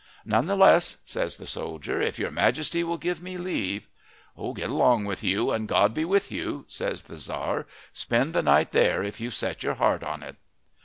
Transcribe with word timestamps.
"None 0.25 0.47
the 0.47 0.55
less," 0.55 0.97
says 1.05 1.37
the 1.37 1.45
soldier, 1.45 2.01
"if 2.01 2.17
your 2.17 2.31
majesty 2.31 2.83
will 2.83 2.97
give 2.97 3.21
me 3.21 3.37
leave...." 3.37 3.87
"Get 4.55 4.71
along 4.71 5.05
with 5.05 5.23
you 5.23 5.51
and 5.51 5.67
God 5.67 5.93
be 5.93 6.05
with 6.05 6.31
you," 6.31 6.65
says 6.67 7.03
the 7.03 7.17
Tzar. 7.17 7.67
"Spend 7.93 8.33
the 8.33 8.41
night 8.41 8.71
there 8.71 9.03
if 9.03 9.21
you've 9.21 9.35
set 9.35 9.61
your 9.61 9.75
heart 9.75 10.03
on 10.03 10.23
it." 10.23 10.37